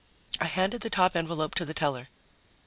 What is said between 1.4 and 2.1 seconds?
to the teller.